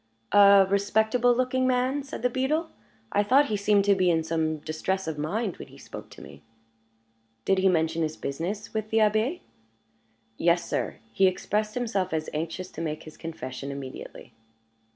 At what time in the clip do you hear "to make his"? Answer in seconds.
12.71-13.15